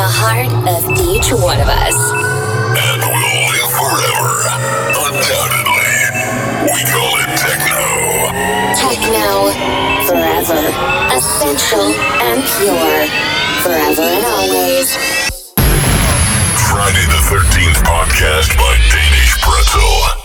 [0.00, 0.80] the heart of
[1.12, 1.96] each one of us.
[2.72, 4.32] And will live forever.
[4.96, 5.92] Undoubtedly.
[6.72, 7.84] We call it techno.
[8.80, 9.52] Techno,
[10.08, 10.64] forever.
[11.12, 11.92] Essential
[12.24, 13.04] and pure.
[13.60, 14.96] Forever and always.
[16.64, 20.19] Friday the 13th podcast by Danish Pretzel.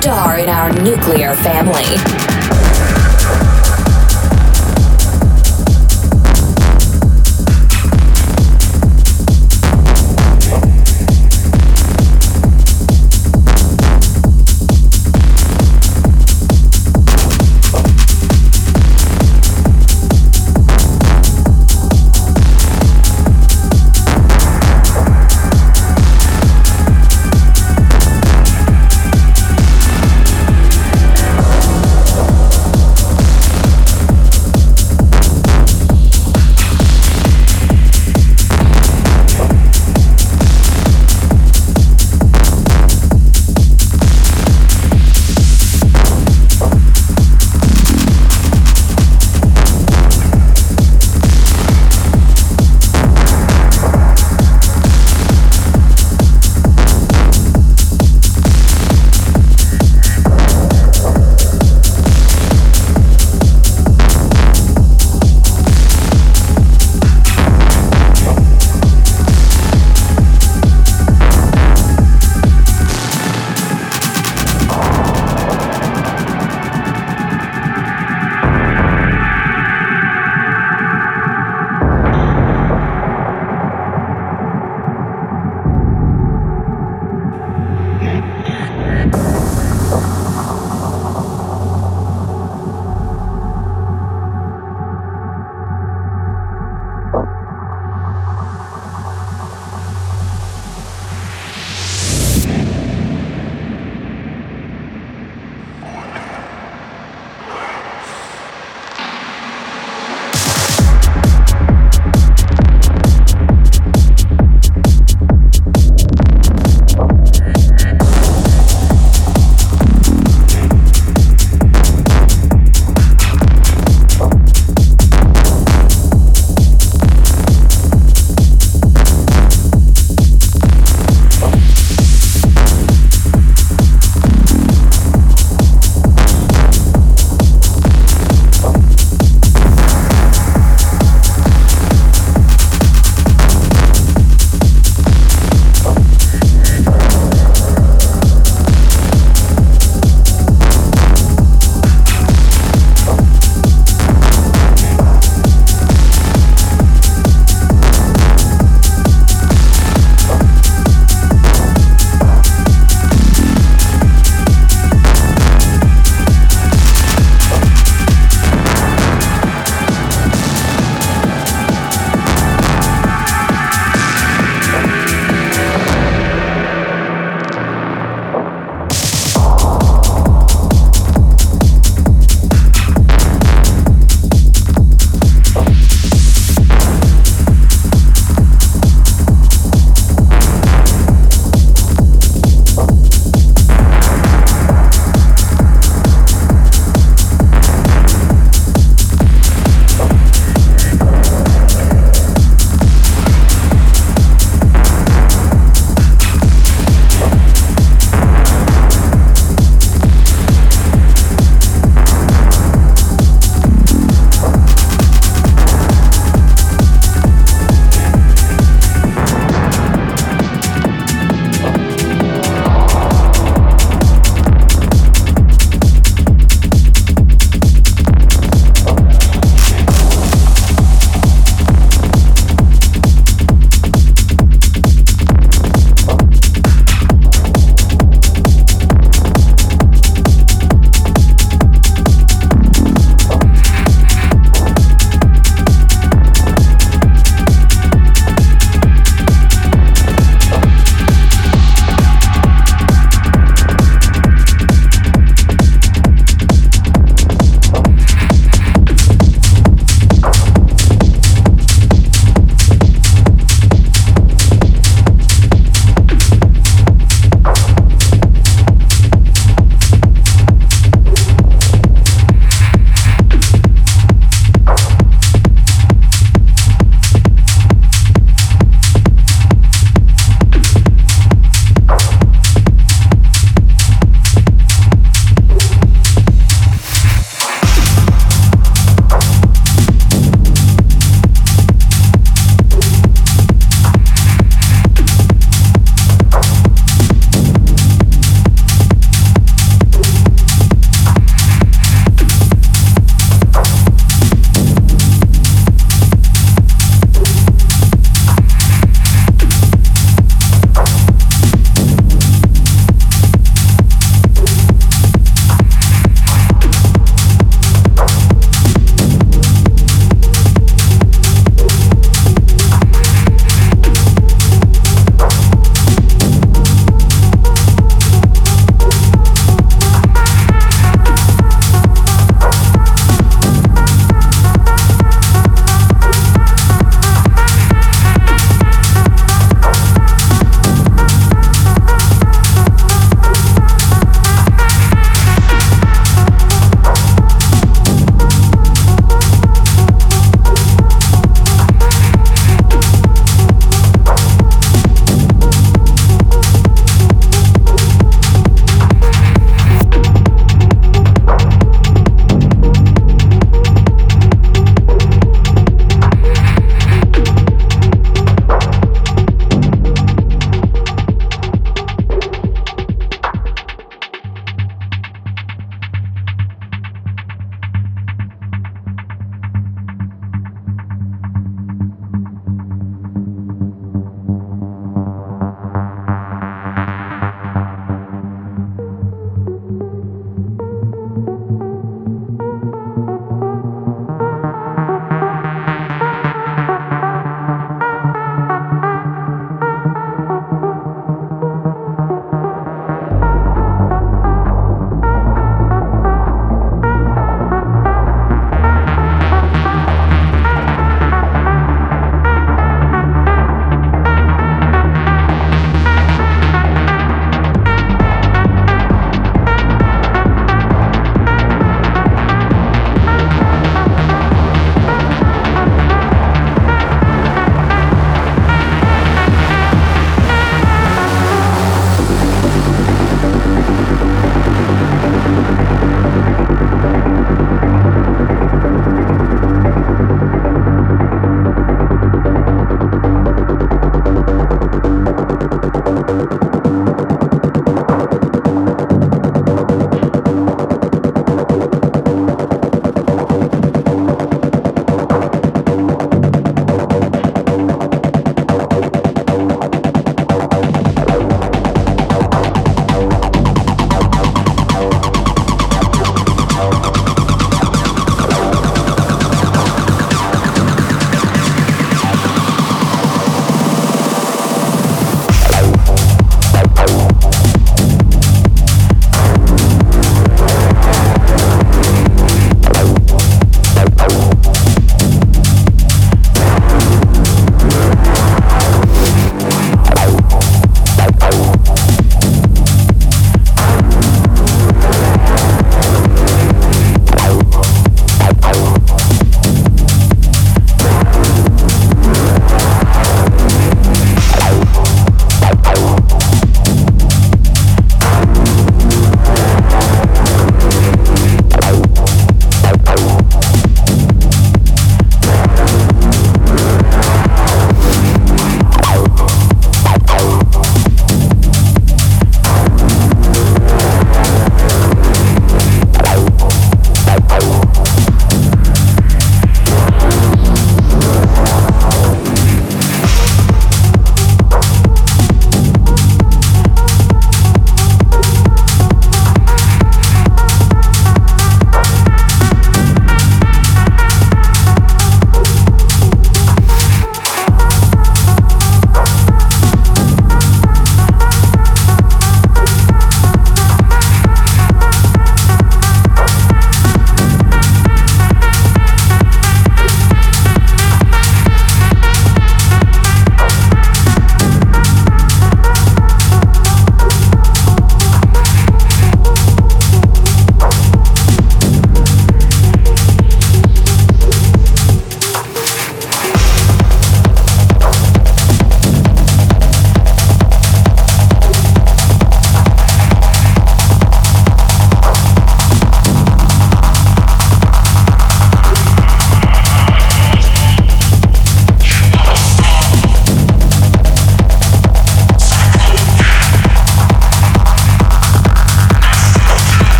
[0.00, 2.57] Star in our nuclear family.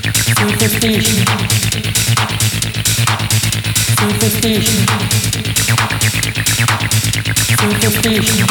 [0.00, 1.26] Superstition.
[3.98, 4.86] Superstition.
[7.58, 8.48] Superstition.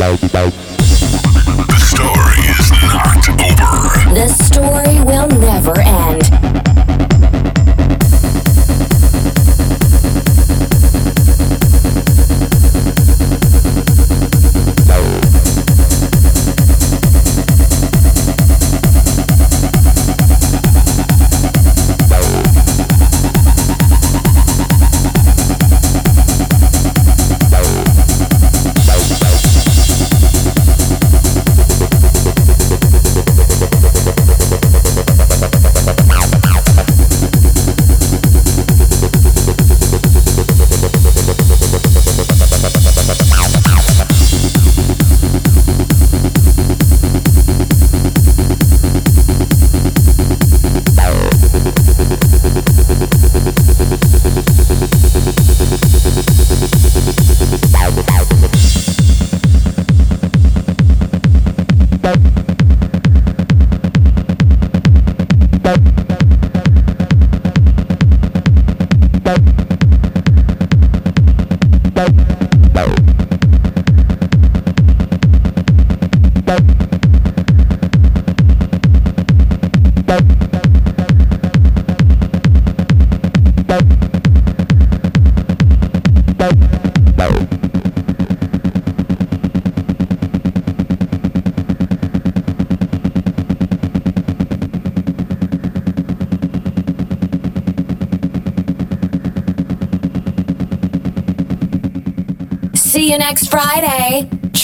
[0.00, 0.16] The
[1.76, 4.14] story is not over.
[4.14, 6.19] The story will never end.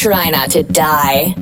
[0.07, 1.36] Try not to die.